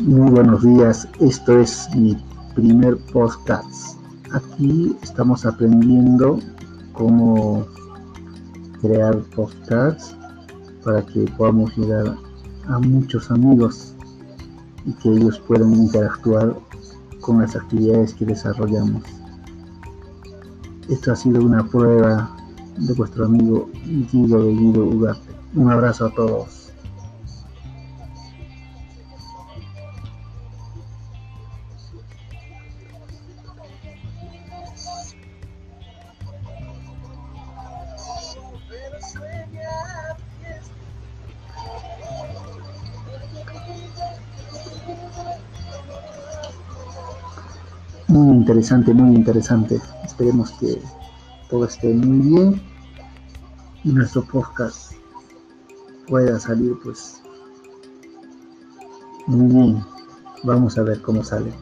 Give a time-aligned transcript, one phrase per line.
[0.00, 2.16] Muy buenos días, esto es mi
[2.54, 3.98] primer podcast.
[4.32, 6.38] Aquí estamos aprendiendo
[6.92, 7.66] cómo
[8.80, 10.14] crear podcasts
[10.84, 12.14] para que podamos llegar
[12.68, 13.92] a muchos amigos
[14.86, 16.56] y que ellos puedan interactuar
[17.20, 19.02] con las actividades que desarrollamos.
[20.88, 22.36] Esto ha sido una prueba
[22.76, 23.68] de vuestro amigo
[24.12, 25.32] Guido de Guido Ugarte.
[25.56, 26.67] Un abrazo a todos.
[48.08, 49.78] Muy interesante, muy interesante.
[50.02, 50.80] Esperemos que
[51.50, 52.62] todo esté muy bien
[53.84, 54.92] y nuestro podcast
[56.08, 57.22] pueda salir pues
[59.26, 59.84] muy bien.
[60.42, 61.52] Vamos a ver cómo sale.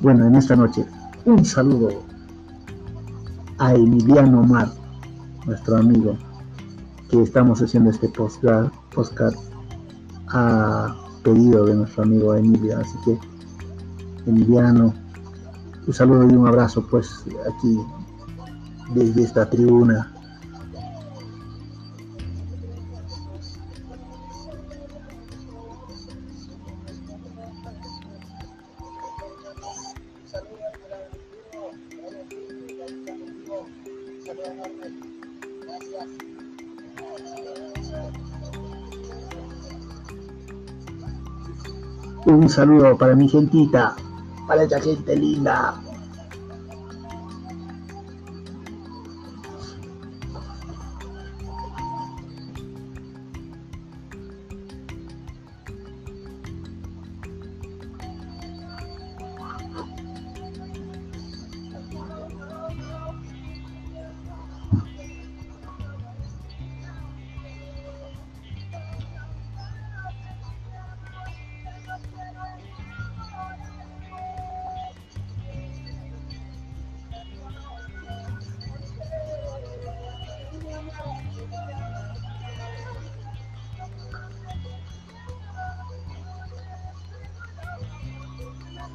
[0.00, 0.84] Bueno, en esta noche
[1.26, 1.90] un saludo
[3.58, 4.68] a Emiliano Mar,
[5.46, 6.18] nuestro amigo,
[7.10, 9.34] que estamos haciendo este postcard, postcard
[10.28, 12.78] a pedido de nuestro amigo Emilio.
[12.78, 13.18] Así que,
[14.26, 14.94] Emiliano,
[15.86, 17.78] un saludo y un abrazo pues aquí
[18.94, 20.14] desde esta tribuna
[42.26, 43.94] Un saludo para mi gentita,
[44.46, 45.74] para esa gente linda.